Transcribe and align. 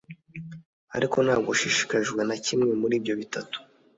ariko 0.95 1.17
ntabwo 1.25 1.49
ushishikajwe 1.55 2.21
na 2.27 2.37
kimwe 2.45 2.71
muri 2.81 2.93
ibyo 2.99 3.13
bitatu 3.21 3.57